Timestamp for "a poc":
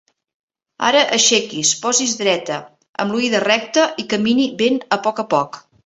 4.99-5.27, 5.27-5.67